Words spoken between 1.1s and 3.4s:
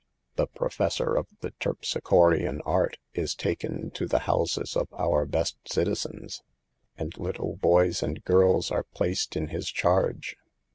of the Terpsichorean art" is